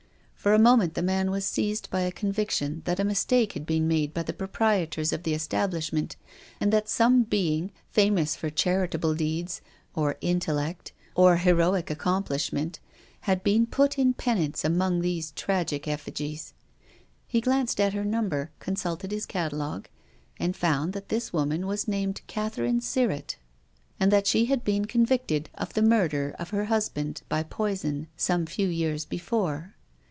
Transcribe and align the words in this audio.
For 0.35 0.55
a 0.55 0.57
moment 0.57 0.95
the 0.95 1.03
man 1.03 1.29
was 1.29 1.45
seized 1.45 1.87
by 1.91 2.01
a 2.01 2.11
conviction 2.11 2.81
that 2.85 2.99
a 2.99 3.03
mistake 3.03 3.53
had 3.53 3.63
been 3.63 3.87
made 3.87 4.11
by 4.11 4.23
the 4.23 4.33
proprietors 4.33 5.13
of 5.13 5.21
the 5.21 5.35
establishment, 5.35 6.15
and 6.59 6.73
that 6.73 6.89
some 6.89 7.21
being, 7.21 7.69
famous 7.91 8.35
for 8.35 8.49
charitable 8.49 9.13
deeds, 9.13 9.61
or 9.93 10.17
intellect, 10.19 10.93
or 11.13 11.37
heroic 11.37 11.91
accomplishment 11.91 12.79
had 13.29 13.43
been 13.43 13.67
put 13.67 13.99
in 13.99 14.15
penance 14.15 14.65
among 14.65 15.01
these 15.01 15.29
tragic 15.35 15.87
effigies. 15.87 16.55
He 17.27 17.39
glanced 17.39 17.79
at 17.79 17.93
her 17.93 18.03
number, 18.03 18.49
consulted 18.59 19.11
his 19.11 19.27
catalogue, 19.27 19.89
and 20.39 20.55
found 20.57 20.93
that 20.93 21.09
this 21.09 21.31
woman 21.31 21.67
was 21.67 21.87
named 21.87 22.21
Catherine 22.25 22.79
Sirrett, 22.81 23.35
and 23.99 24.11
that 24.11 24.25
she 24.25 24.45
had 24.45 24.63
been 24.63 24.85
convicted 24.85 25.51
of 25.53 25.75
the 25.75 25.83
murder 25.83 26.33
of 26.39 26.49
her 26.49 26.65
husband 26.65 27.21
by 27.29 27.43
poison 27.43 28.07
some 28.17 28.47
few 28.47 28.67
years 28.67 29.05
before. 29.05 29.75